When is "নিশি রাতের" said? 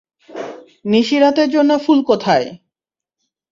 0.85-1.49